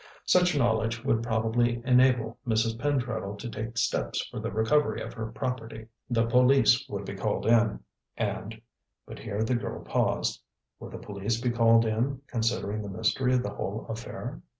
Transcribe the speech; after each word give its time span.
Such 0.25 0.57
knowledge 0.57 1.05
would 1.05 1.21
probably 1.21 1.79
enable 1.85 2.39
Mrs. 2.47 2.75
Pentreddle 2.79 3.37
to 3.37 3.47
take 3.47 3.77
steps 3.77 4.25
for 4.31 4.39
the 4.39 4.49
recovery 4.51 4.99
of 4.99 5.13
her 5.13 5.27
property. 5.31 5.89
The 6.09 6.25
police 6.25 6.89
would 6.89 7.05
be 7.05 7.13
called 7.13 7.45
in, 7.45 7.81
and 8.17 8.59
but 9.05 9.19
here 9.19 9.43
the 9.43 9.53
girl 9.53 9.83
paused. 9.83 10.41
Would 10.79 10.91
the 10.93 10.97
police 10.97 11.39
be 11.39 11.51
called 11.51 11.85
in, 11.85 12.23
considering 12.25 12.81
the 12.81 12.89
mystery 12.89 13.35
of 13.35 13.43
the 13.43 13.51
whole 13.53 13.85
affair? 13.89 14.41